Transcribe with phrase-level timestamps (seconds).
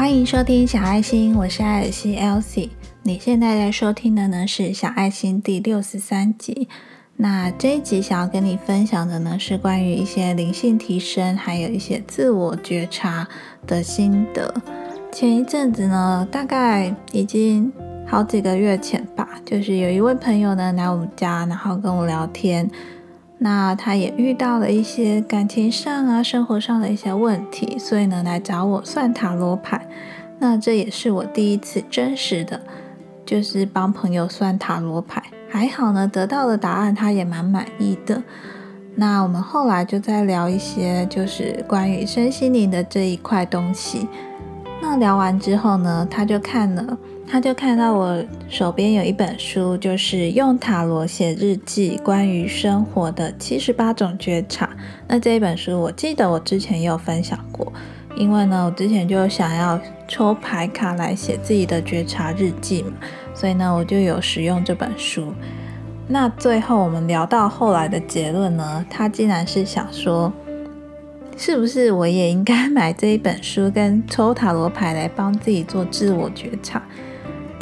[0.00, 2.70] 欢迎收听小爱心，我是艾尔西 Elsie。
[3.02, 6.70] 你现在在收听的呢是小爱心第六十三集。
[7.16, 13.28] 那这一集想要跟你分享的呢是关于一些灵性提升，还有一些自我觉察
[13.66, 14.54] 的心得。
[15.12, 17.70] 前一阵子呢，大概已经
[18.06, 22.66] 好几个月前吧，就是有一位朋友呢来我们家，然后跟我聊天。
[23.42, 29.88] 那他也遇到了一些感情上啊、生活上的一些问题，所以呢来找我算塔罗牌。
[30.38, 32.60] 那这也是我第一次真实的，
[33.24, 35.22] 就是帮朋友算塔罗牌。
[35.48, 38.22] 还好呢，得到的答案他也蛮满意的。
[38.94, 44.06] 那我们后来就在聊一些就是关于身心灵的这一块东西。
[44.82, 46.98] 那聊完之后呢，他就看了。
[47.32, 54.68] 他就看到我手边有一本书，就是用塔罗写日记，关于生活的七十八种觉察。
[55.06, 57.72] 那这一本书，我记得我之前也有分享过，
[58.16, 62.94] 因为呢，我之前就想要抽牌卡来写自己的觉察日记嘛，
[63.32, 65.32] 所以呢，我就有使用这本书。
[66.08, 70.32] 那最后我们聊到后来的结论呢，他竟然是想说，
[71.36, 76.82] 是不是我也应该 买这一本书跟抽塔罗牌来帮自己做自我觉察？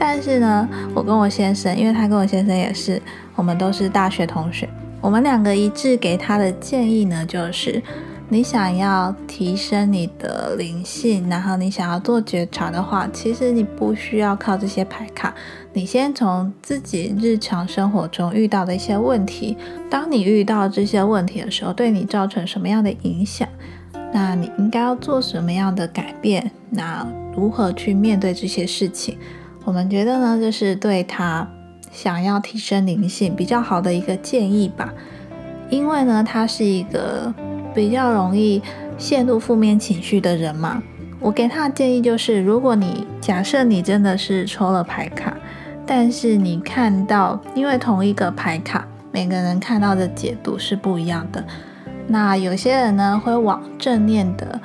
[0.00, 3.02] 但是呢，我跟我先生，因为他跟我先生也是，
[3.34, 4.68] 我们都是大学同学，
[5.00, 7.82] 我们两个一致给他的建议呢，就是
[8.28, 15.34] 你想要提升你的灵性，然后你想要做觉察的话，其实你不需要靠这些牌卡，
[15.72, 19.56] 你先从自己日常生活中遇到的一些问题，
[19.90, 23.48] 当你遇到这些问题的时候，对你造成什么样的影响，
[24.12, 27.04] 那你应该要做什么样的改变，那
[27.34, 29.18] 如何去面对这些事情？
[29.68, 31.46] 我们觉得呢，就是对他
[31.92, 34.94] 想要提升灵性比较好的一个建议吧。
[35.68, 37.30] 因为呢，他是一个
[37.74, 38.62] 比较容易
[38.96, 40.82] 陷入负面情绪的人嘛。
[41.20, 45.36] 我给他的建议就是，如果你假设你真的是抽了牌卡，
[45.84, 51.44] 但是你看到，因为同一个牌卡，每个人看到的解读是不一样的。
[52.06, 54.58] 那有些人呢，会往正面的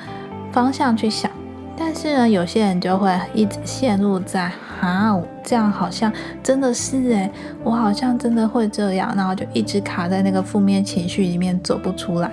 [0.50, 1.30] 方向去想。
[1.76, 4.50] 但是呢，有些人就会一直陷入在
[4.84, 6.12] 啊，这样好像
[6.42, 7.30] 真的是诶，
[7.62, 12.30] 我好像真的会这样，然后就一直卡在那个负面情绪里面走不出来。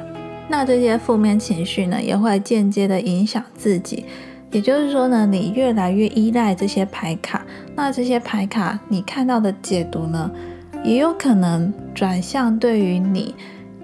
[0.50, 4.06] 那这些负面情绪呢，也会间接的影响自己。
[4.52, 7.42] 也就是说呢，你越来越依赖这些牌卡，
[7.74, 10.30] 那这些牌卡你看到的解读呢，
[10.84, 13.34] 也有可能转向对于你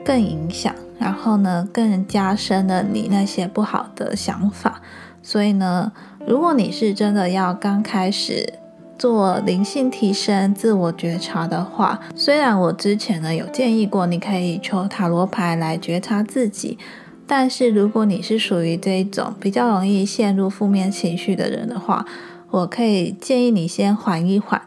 [0.04, 4.82] 更影响，然后呢，更加深了你那些不好的想法。
[5.24, 5.90] 所以呢，
[6.28, 8.56] 如果你是真的要刚开始
[9.00, 16.78] 做灵性提升、自我觉察的话，虽然我之前呢有建议过你可以抽塔罗牌来觉察自己，
[17.26, 22.06] 但是如果你是属于这一种比较容易陷入负面情绪的人的话，
[22.52, 24.62] 我可以建议你先缓一缓。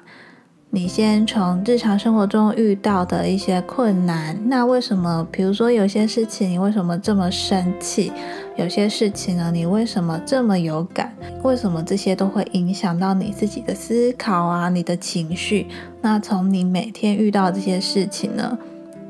[0.72, 5.26] 你先从日常生活中遇到的一些困难，那为什么？
[5.28, 8.12] 比如说有些事情，你为什么这么生气？
[8.54, 11.12] 有些事情呢，你为什么这么有感？
[11.42, 14.68] 为什么这些都会影响到你自己的思考啊？
[14.68, 15.66] 你的情绪？
[16.02, 18.56] 那从你每天遇到这些事情呢，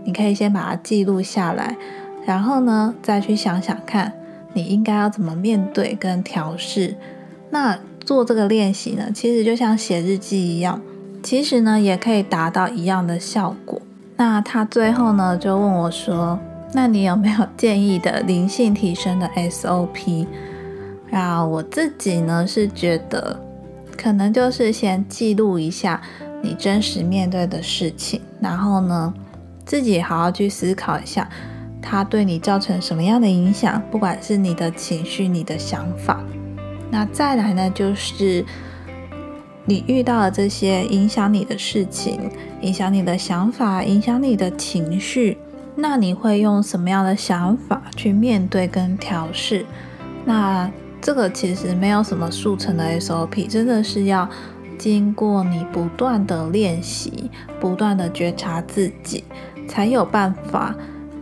[0.04, 1.76] 你可以先把它记录下来，
[2.24, 4.10] 然后呢，再去想想看，
[4.54, 6.96] 你应该要怎么面对跟调试。
[7.50, 10.80] 那做这个练习呢，其实就像写日记一样。
[11.22, 13.80] 其实呢，也可以达到一样的效果。
[14.16, 16.38] 那他最后呢，就问我说
[16.72, 20.26] ：“那你有没有建议的灵性提升的 SOP？”
[21.12, 23.38] 啊，我自己呢是觉得，
[23.96, 26.00] 可能就是先记录一下
[26.42, 29.12] 你真实面对的事情，然后呢，
[29.64, 31.28] 自己好好去思考一下，
[31.82, 36.20] 它对你造成什么样的影响，不管是你的情绪、你的想法。
[36.90, 38.44] 那再来呢，就是。
[39.70, 42.28] 你遇到了这些影响你的事情，
[42.60, 45.38] 影响你的想法，影响你的情绪，
[45.76, 49.64] 那你会用什么样的想法去面对跟调试？
[50.24, 50.68] 那
[51.00, 54.28] 这个其实没有什么速成的 SOP，真的是要
[54.76, 57.30] 经过你不断的练习，
[57.60, 59.22] 不断的觉察自己，
[59.68, 60.74] 才有办法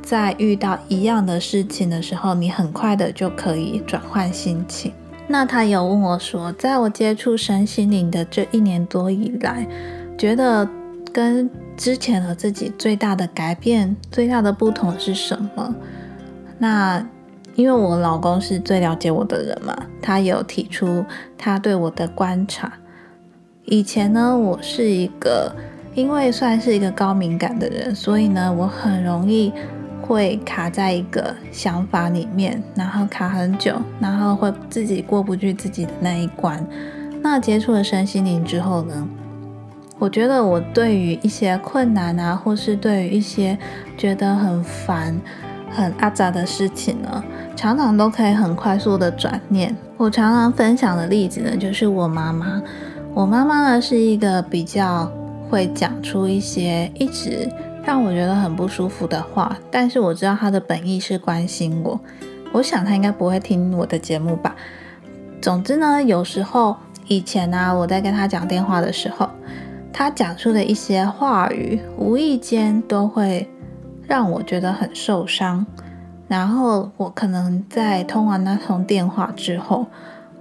[0.02, 4.90] 在遇到一样的事情的时候，你很快的就可以转换心情。
[5.30, 9.68] 那他有问我说，在我接触身心灵的这一年多以来，
[10.16, 10.66] 觉得
[11.12, 15.74] 跟之前的自己最大的改变、最大的不同是什么？
[16.58, 17.06] 那
[17.54, 21.04] 因为我老公是最了解我的人嘛，他有提出
[21.36, 22.72] 他对我的观察。
[23.64, 25.54] 以前呢，我是一个
[25.94, 29.52] 因为算是一个高敏感的人，所以呢，我很容易
[30.08, 36.66] 会卡在一个想法里面，然后卡很久，然后会自己过不去自己的那一关。
[37.22, 39.06] 那接触了身心灵之后呢，
[39.98, 43.58] 我觉得我对于一些困难啊，或是对于一些
[43.98, 45.20] 觉得很烦、
[45.70, 47.22] 很阿杂的事情呢，
[47.54, 49.76] 常常都可以很快速的转念。
[49.98, 52.62] 我常常分享的例子呢，就是我妈妈。
[53.14, 55.10] 我妈妈呢是一个比较
[55.50, 57.50] 会讲出一些一直
[57.88, 61.98] 让我觉得很不舒服的话，但是我知道他的本意是关心我。
[62.52, 64.54] 我想他应该不会听我的节目吧。
[65.40, 66.76] 总之呢，有时候。
[67.06, 69.30] 以前呢，我在跟他讲电话的时候，
[69.90, 73.48] 他讲出的一些话语，无意间都会
[74.06, 75.64] 让我觉得很受伤。
[76.26, 79.86] 然后我可能在通完那通电话之后，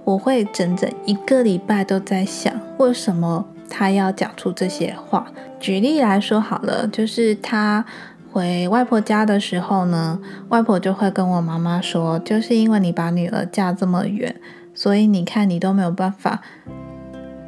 [0.04, 5.26] 我会整整一个礼拜都在想，为什么他要讲出这些话。
[5.60, 7.84] 举例来说好了，就是他
[8.32, 10.18] 回外婆家的时候呢，
[10.48, 14.34] 外婆就会跟我妈妈说，就是因为你把女儿嫁这么远。
[14.74, 16.40] 所以你看，你都没有办法，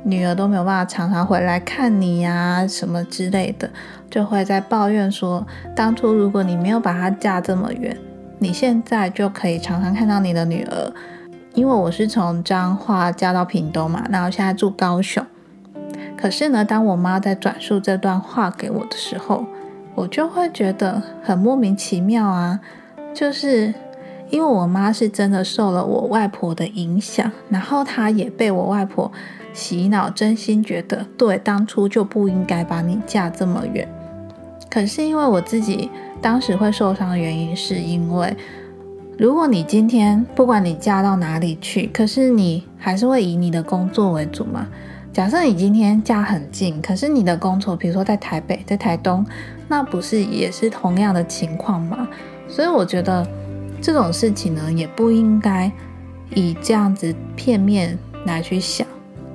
[0.02, 3.70] 女儿都没有办法常常回来看你呀，什么之类的，
[4.10, 5.46] 就会在抱怨说，
[5.76, 7.96] 当初如果你没有把她嫁这么远，
[8.40, 10.92] 你现在就可以常常看到你的女儿。
[11.54, 15.24] 因为我是从彰化嫁到屏东嘛，那我现在住高雄。
[16.20, 19.46] 可是呢，当我妈在转述这段话给我的时候，
[19.94, 22.60] 我就会觉得很莫名其妙啊，
[23.14, 23.72] 就是。
[24.30, 29.10] 因为我妈是真的受了我外婆的影响，然后她也被我外婆
[29.52, 33.88] 洗脑，真心觉得对，当初就不应该把你嫁这么远。
[34.70, 35.90] 可是因为我自己
[36.22, 38.36] 当时会受伤的原因，是因为
[39.18, 44.68] 如果你今天不管你嫁到哪里去，可是你还是会以你的工作为主嘛。
[45.12, 49.24] 假设你今天嫁很近，可是你的工作，比如说在台北、在台东，
[49.68, 52.08] 那不是也是同样的情况吗？
[52.48, 53.26] 所以我觉得。
[53.82, 55.72] 这种事情呢，也不应该
[56.34, 58.86] 以这样子片面来去想。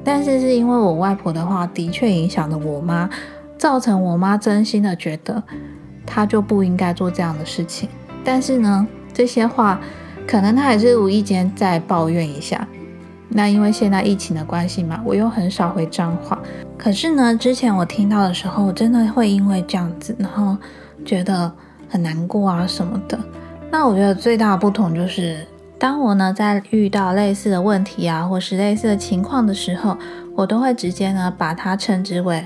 [0.04, 3.10] 但是是因为我外婆的话，的确影响了我妈，
[3.57, 5.42] 造成我妈真心的觉得
[6.06, 7.89] 她就不应该做这样的事情。
[8.24, 9.81] 但是呢，这些话
[10.28, 12.68] 可能她还是无意间在抱怨一下。
[13.30, 16.39] 那因为现在疫情的关系嘛，我又很少回脏话。
[16.77, 20.57] 可是呢，之前我听到的时候，我真的会因为这样子，然后
[21.04, 21.51] 觉得
[21.89, 23.18] 很难过啊什么的。
[23.72, 25.45] 那我觉得最大的不同就是，
[25.77, 29.98] 当我呢在遇到类似的问题啊，或是类似的情况的时候，
[30.36, 32.44] 我都会直接呢把它称之为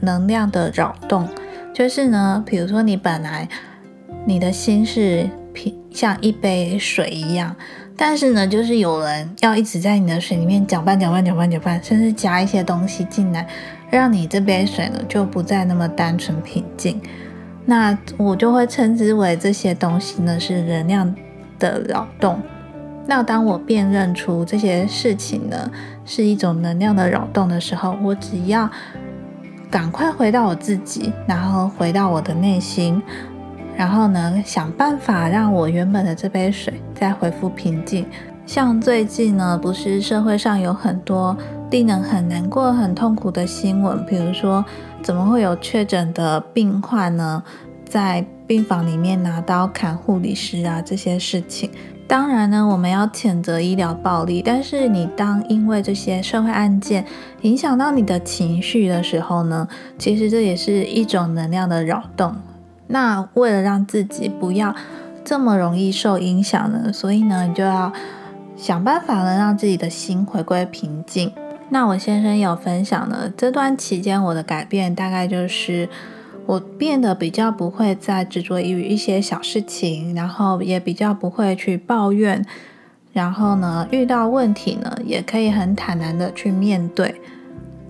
[0.00, 1.28] 能量的扰动。
[1.74, 3.48] 就是呢，比如说你本来
[4.24, 7.54] 你的心是平像一杯水一样，
[8.02, 13.46] 但是呢，就是有人要一直在你的水里面搅拌、搅拌、搅拌、搅拌，甚至加一些东西进来，
[13.90, 16.98] 让你这杯水呢就不再那么单纯平静。
[17.66, 21.14] 那我就会称之为这些东西呢是能量
[21.58, 22.40] 的扰动。
[23.06, 25.70] 那当我辨认出这些事情呢
[26.06, 28.70] 是一种能量的扰动的时候，我只要
[29.70, 33.02] 赶快回到我自己，然后回到我的内心，
[33.80, 38.04] 然后呢想办法让我原本的这杯水再恢复平静。
[38.44, 41.34] 像最近呢，不是社会上有很多
[41.70, 44.62] 令人很难过、很痛苦的新闻，比如说。
[45.02, 47.42] 怎么会有确诊的病患呢？
[47.86, 51.70] 在病房里面拿刀砍护理师啊，这些事情。
[52.06, 54.42] 当然呢，我们要谴责医疗暴力。
[54.44, 57.06] 但是你当因为这些社会案件
[57.40, 59.66] 影响到你的情绪的时候呢，
[59.96, 62.36] 其实这也是一种能量的扰动。
[62.90, 64.74] 那为了让自己不要
[65.24, 67.92] 这么容易受影响呢，所以呢，你就要
[68.56, 71.32] 想办法呢，让自己的心回归平静。
[71.70, 75.88] 那我先生有分享呢，这段期间我的改变大概就是
[76.46, 82.44] 我变得比较不会再执着于一些小事情，然后也比较不会去抱怨，
[83.12, 87.14] 然后呢遇到问题呢也可以很坦然的去面对。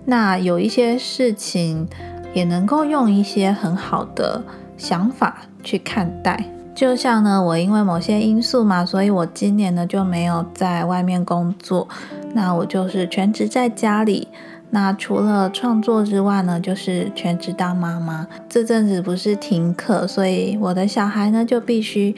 [0.05, 1.87] 那有一些事情
[2.33, 4.43] 也能够用一些很好的
[4.81, 6.43] 想法去看待。
[6.73, 11.87] 就像呢，我因为某些因素嘛，所以我今年呢就没有在外面工作。
[12.33, 14.27] 那我就是全职在家里，
[14.71, 18.25] 那除了创作之外呢，就是全职当妈妈。
[18.49, 22.15] 这阵子不是停课，所以我的小孩呢就必须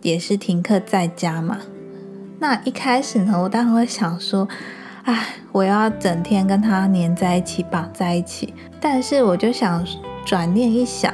[0.00, 1.58] 也是停课在家嘛。
[2.38, 4.48] 那一开始呢，我当然会想说，
[5.02, 8.54] 哎，我要整天跟他黏在一起，绑在一起。
[8.80, 9.84] 但是我就想
[10.24, 11.12] 转念一想，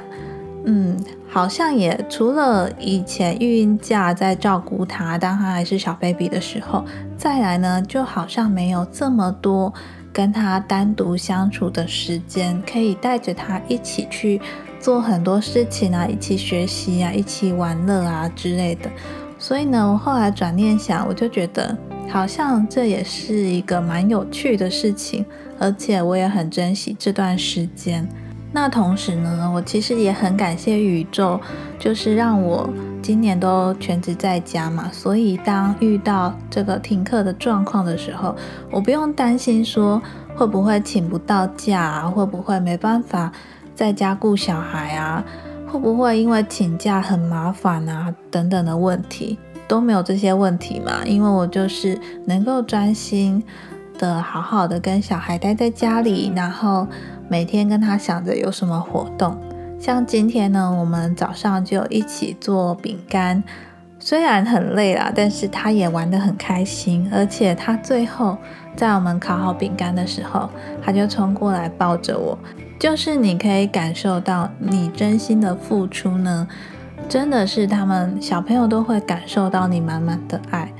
[0.64, 0.97] 嗯。
[1.26, 6.85] 好像也除了以前育婴假在照顾他，当他还是小 baby 的时候，
[7.18, 9.75] 再来呢，就好像没有这么多
[10.12, 14.40] 跟他单独相处的时间，可以带着他一起去
[14.78, 18.88] 做很多事情啊，一起学习啊，一起玩乐啊之类的。
[19.37, 21.76] 所以呢，我后来转念想，我就觉得
[22.09, 25.26] 好像这也是一个蛮有趣的事情，
[25.59, 28.09] 而且我也很珍惜这段时间。
[28.57, 31.41] 那同时呢，我其实也很感谢宇宙，
[31.77, 32.71] 就是让我
[33.03, 38.37] 今年都全职在家嘛，所以当遇到这个停课的状况的时候，
[38.71, 40.01] 我不用担心说
[40.37, 43.33] 会不会请不到假，啊，会不会没办法
[43.75, 45.25] 在家顾小孩啊，
[45.67, 53.43] 会不会因为请假很麻烦啊等等的问题都没有这些问题嘛，因为我就是能够专心
[53.99, 56.87] 的好好的跟小孩待在家里，然后。
[57.35, 59.37] 每天跟他想着有什么活动，
[59.81, 63.43] 像今天呢，我们早上就一起做饼干，
[63.99, 68.38] 虽然很累啦，但是他也玩得很开心，而且他最后
[68.76, 70.49] 在我们烤好饼干的时候，
[70.81, 72.38] 他就冲过来抱着我，
[72.79, 76.47] 就是你可以感受到你真心的付出呢，
[77.09, 80.73] 真的是他们小朋友都会感受到你满满的爱。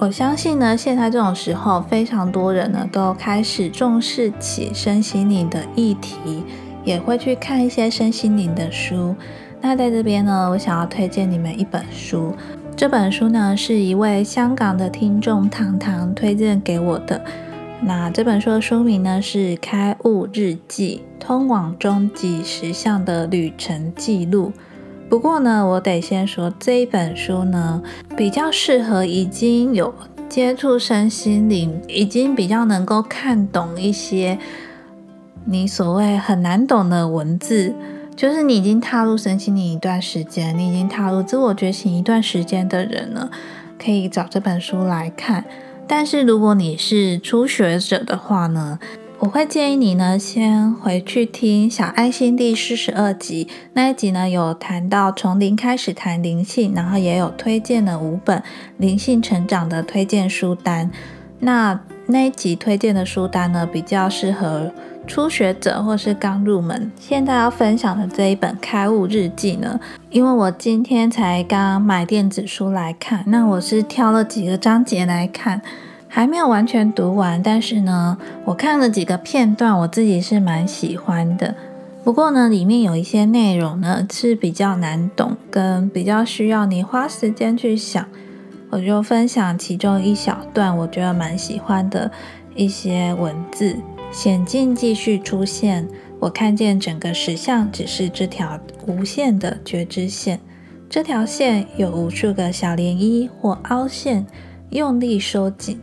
[0.00, 6.44] 我相信呢，现在这种时候，非常多人呢都开始重视起身心灵的议题，
[6.84, 9.16] 也会去看一些身心灵的书。
[9.60, 12.32] 那在这边呢，我想要推荐你们一本书。
[12.76, 17.20] 这本书呢，是一位香港的听众糖糖推荐给我的。
[17.80, 24.52] 那这本书的书名呢是《开悟日记：通往终极实相的旅程记录》。
[25.08, 27.82] 不过呢，我得先说这一本书呢，
[28.14, 29.94] 比较适合已经有
[30.28, 34.38] 接触身心灵，已经比较能够看懂一些
[35.46, 37.74] 你所谓很难懂的文字，
[38.14, 43.30] 就是你已经踏入身心灵一段时间，你已经踏入自我觉醒一段时间的人呢，
[43.82, 45.42] 可以找这本书来看。
[45.86, 48.78] 但是如果你是初学者的话呢？
[49.20, 58.40] 我会建议你呢，先回去听《小爱心》第四十二集那一集呢，有谈到从零开始谈灵性，然后也有推荐了五本
[58.76, 60.88] 灵性成长的推荐书单。
[61.40, 64.72] 那那一集推荐的书单呢，比较适合
[65.04, 66.92] 初学者或是刚入门。
[66.96, 75.60] 现在要分享的这一本《开悟日记》呢，因为我今天才刚买电子书来看，那我是挑了几个章节来看。
[76.08, 81.54] 还没有完全读完，但是呢，我看了几个片段，我自己是蛮喜欢的。
[82.02, 88.04] 不过呢，里面有一些内容呢是比较难懂，跟比较需要你花时间去想。
[88.70, 92.10] 我就分享其中一小段，我觉得蛮喜欢的
[92.54, 93.76] 一些文字。
[94.10, 95.86] 险境继续出现，
[96.18, 100.40] 我看见整个石像只是这条无限的觉知线，
[100.88, 104.26] 这条线有无数个小涟漪或凹陷，
[104.70, 105.80] 用力收紧。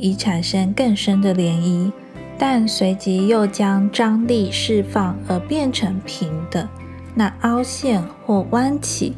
[0.00, 1.90] 以产生更深的涟漪，
[2.38, 6.68] 但随即又将张力释放而变成平的。
[7.16, 9.14] 那凹陷或弯起，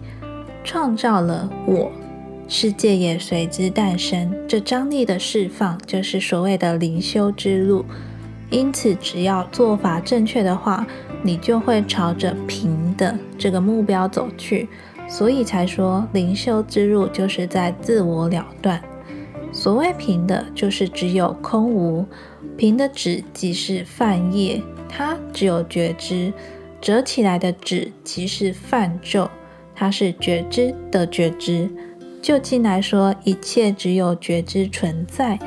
[0.64, 1.92] 创造了我，
[2.48, 4.34] 世界也随之诞生。
[4.48, 7.84] 这张力的释放，就是所谓的灵修之路。
[8.48, 10.86] 因此，只要做法正确的话，
[11.22, 14.66] 你就会朝着平的这个目标走去。
[15.06, 18.80] 所以才说，灵修之路就是在自我了断。
[19.52, 22.04] 所谓平的，就是只有空无；
[22.57, 26.33] 平的纸即是泛叶，它只有觉知；
[26.80, 29.28] 折起来的纸即是泛咒，
[29.75, 31.69] 它是觉知的觉知。
[32.23, 35.38] 就近来说，一切只有觉知存在，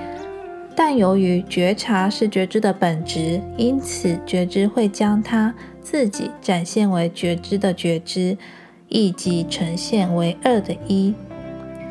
[0.75, 8.37] 但由于觉察是觉知的本质，因此觉知会将它自己展现为觉知的觉知，
[8.89, 11.13] 以及呈现为二的一。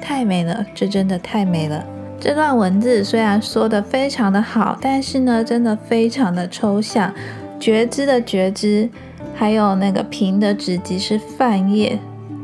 [0.01, 1.87] 太美了，这真的太美了。
[2.23, 7.13] 这段文字虽然说的非常的好，但是呢，真的非常的抽象。
[7.59, 8.89] 觉知的觉知，
[9.35, 11.99] 还有那个平的纸即是泛叶，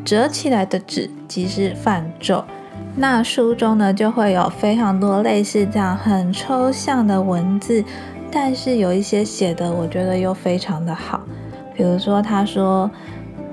[0.05, 2.43] 折起来的纸即是泛咒。
[2.97, 7.85] 那书中呢，就会有非常多类似这样很抽象的文字，
[8.33, 11.21] 但是有一些写的，我觉得又非常的好。
[11.77, 12.91] 比如说，他说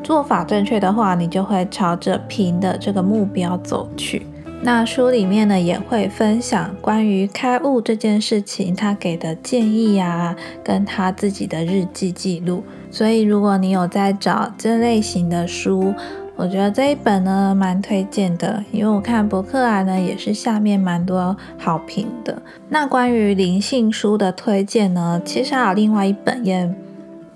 [0.02, 4.26] 做法正确的话，你就会朝着平的这个目标走去。
[4.62, 12.64] 那书里面呢也会分享关于开悟这件事情，他给的建议啊，跟他自己的日记记录。
[12.90, 15.94] 所以如果你有在找这类型的书，
[16.36, 22.42] 我觉得这一本呢蛮推荐的，因为我看博客来呢也是下面蛮多好评的。
[22.70, 26.74] 那关于灵性书的推荐呢，其实还有另外一本也。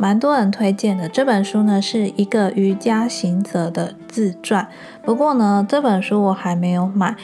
[0.01, 4.67] 蛮多人推荐的这本书呢，是一个瑜伽行者的自传。
[5.05, 7.15] 不过呢，这本书我还没有买，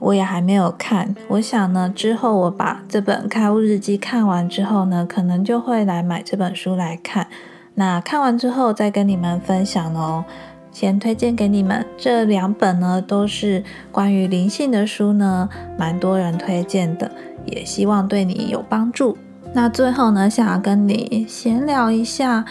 [0.00, 1.14] 我也还没有看。
[1.28, 7.28] 我想呢，之后我把这本开悟日记看完之后呢，可能就会来买这本书来看。
[7.74, 10.24] 那看完之后再跟你们分享哦。
[10.70, 17.10] 先推荐给你们这两本呢，都是关于灵性的书呢，蛮多人推荐的，
[17.46, 19.16] 也希望对你有帮助。
[19.54, 22.44] 那最后呢，想要跟你闲聊一下，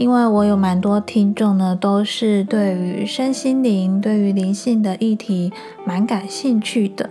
[0.00, 5.52] 因为我有蛮多听众呢，都是对于身心灵、对于灵性的议题
[5.84, 7.10] 蛮感兴趣的。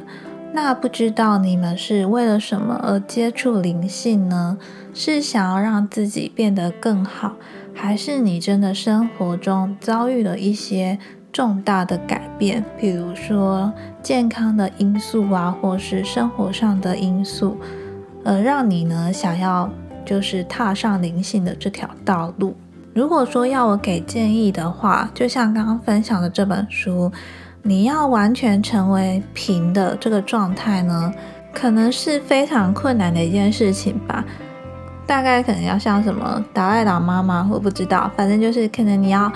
[0.53, 4.58] 那不知道你们是为了什么而接触灵性呢？
[4.91, 7.36] 是想要让自己变得更好，
[7.75, 10.98] 还是你真的生活中遭遇了一些
[11.31, 17.55] 重大的改变，比如说健康的因素啊，或是生活上的因素，
[18.25, 19.69] 而让你呢想要
[20.03, 22.55] 就是踏上灵性的这条道路？
[22.93, 27.12] 如果说要我给建议的话，就像刚刚分享的这本书。
[27.62, 31.13] 你要完全成为平的这个状态呢，
[31.53, 34.24] 可能是非常困难的一件事情吧。
[35.05, 37.50] 大概可能要像什么达赖喇嘛吗？
[37.51, 39.29] 我不知道，反正就是可能你要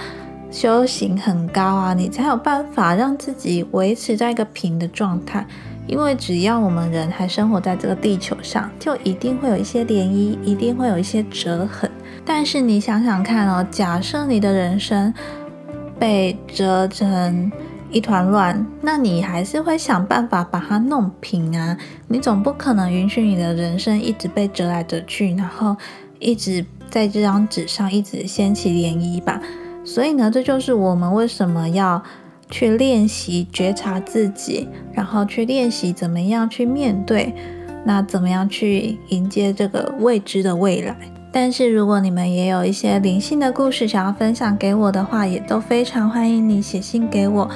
[0.49, 5.45] 修行很高啊，你才有办法让自己维持在一个平的状态。
[5.85, 11.91] 因为只要我们人还生活在这个地球上，就一定会有一些涟漪，一定会有一些折痕。
[12.25, 15.13] 但是你想想看哦，假设你的人生
[15.99, 17.51] 被折成。
[17.91, 21.77] 一团乱，那你还是会想办法把它弄平啊！
[22.07, 25.77] 你总不可能允许你的人生一直被折来折去，然后
[26.17, 29.39] 一直在这张纸上一直掀起涟漪吧？
[29.85, 32.01] 所以呢，这就是我们为什么要
[32.49, 37.31] 去练习觉察自己，然后去练习怎么样去面对，
[37.85, 40.97] 那怎么样去迎接这个未知的未来。
[41.33, 47.49] 但是如果你们也有一些灵性的故事想要分享给我的话，也都非常欢迎你写信给我。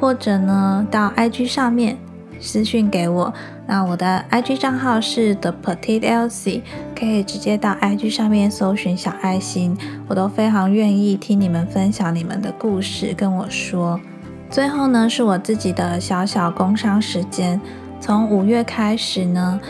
[0.00, 1.96] 或者呢，到 IG 上面
[2.40, 3.32] 私讯给我。
[3.66, 6.62] 那我的 IG 账号是 The Petite Elsie，
[6.98, 9.76] 可以直接到 IG 上面搜寻小爱心，
[10.08, 14.00] 我都非常愿意听你们分享你们的故事，跟我说。
[14.48, 17.60] 最后呢，是我自己的小小工商时间。
[18.00, 19.60] 从五月开始呢，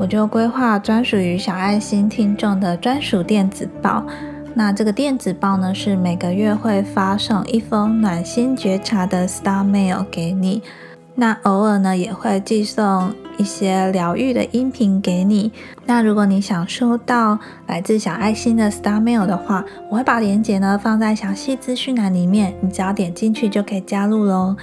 [0.00, 4.02] 我就规划专属于小爱心听众的专属电子报。
[4.54, 10.62] 那这个电子报呢，是每个月会发送一封暖心觉察的 Star Mail 给你。
[11.16, 15.52] 那偶尔呢，也会寄送一些疗愈的音频给你。
[15.84, 24.56] 那如果你想收到来自小爱心的 Star Mail 的话，我会把链接呢放在详细资讯栏里面，你只要点进去就可以加入喽。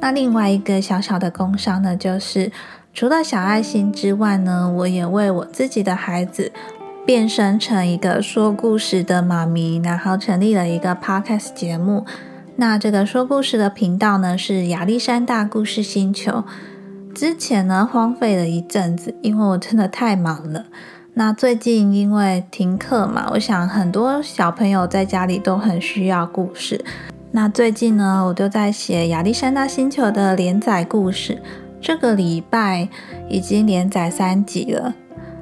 [0.00, 2.50] 那另外一个小小的工商呢，就是
[2.92, 6.52] 除了小爱心之外呢，我也为我自己的孩子。
[7.06, 12.04] 变身成一个说故事的妈咪，然后成立了一个 podcast 节目。
[12.56, 16.44] 那这个说故事的频道呢是亚历山大故事星球。
[17.12, 20.66] 之前呢荒废了一阵子，因为我真的太忙了。
[21.14, 26.84] 那最近因为停课嘛，我想很多小朋友在家里都很需要故事。
[27.32, 31.42] 那最近呢，我就在写亚历山大星球的连载故事，
[31.80, 32.88] 这个礼拜
[33.28, 34.94] 已经连载三集了。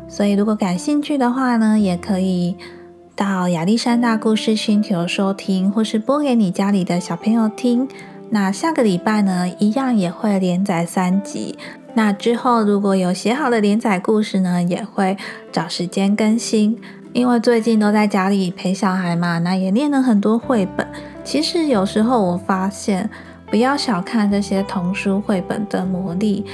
[0.09, 2.57] 所以，如果感兴趣的话呢，也可以
[3.15, 7.87] 到亚历山大故事星球收听，或是播给你家里的小朋友听。
[8.31, 11.59] 那下个礼拜呢，一样也会连载三集。
[11.95, 15.17] 那之后，如果有写好的连载故事呢，也会
[15.51, 16.79] 找时间更新。
[17.15, 20.87] 因为最近都在家里陪小孩嘛，那也念了很多绘本。
[21.25, 23.09] 其实有时候我发现，
[23.51, 26.45] 不要小看这些童书绘本的魔力。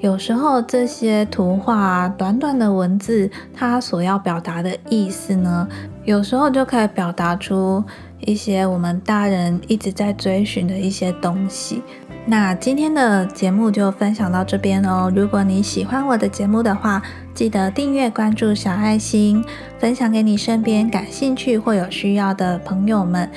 [0.00, 5.66] 有时候这些图画短短的文字，它所要表达的意思呢，
[6.04, 7.82] 有时候就可以表达出
[8.20, 11.82] 一些我们大人一直在追寻的一些东西。
[12.26, 15.10] 那今天的节目就分享到这边哦。
[15.14, 17.02] 如果你喜欢我的节目的话，
[17.34, 19.42] 记得订阅、关注小爱心，
[19.78, 23.30] 分享给你身边感兴趣或有需要的朋友们。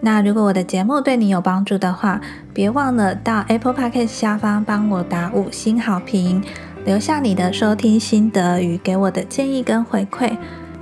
[0.00, 2.20] 那如果我的节目对你有帮助的话，
[2.54, 6.42] 别忘了到 Apple Podcast 下方帮我打五星好评，
[6.84, 10.36] 留下你的收听心得与给我的建议跟回馈。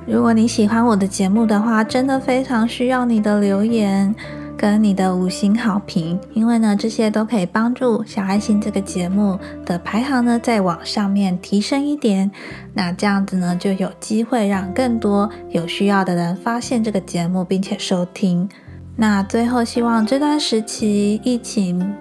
[0.07, 4.15] 如果你喜欢我的节目的话，真的非常需要你的留言
[4.57, 12.31] 跟你的五星好评，因为呢，这些都可以帮助小爱心这个节目的排行呢，再往上面提升一点。
[12.75, 18.49] 那这样子呢，就有机会让更多有需要的人发现这个节目，并且收听。
[18.97, 21.95] 那最后，希望这段时期疫情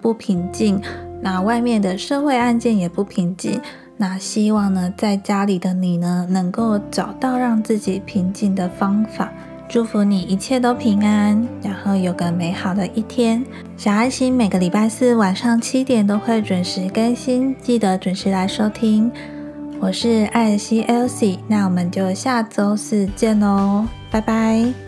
[0.00, 0.80] 不平静，
[1.20, 3.60] 那外面的社会案件也不平静。
[3.96, 9.30] 那希望呢，在家里的你呢，能够找到让自己平静的方法。
[9.68, 13.44] 祝福你一切都平安，然后有个美好的一天。
[13.76, 19.12] 小爱心每个礼拜四晚上七点都会准时更新，记得准时来收听。
[19.78, 24.87] 我是艾希 Elsie，那我们就下周四见喽，拜拜。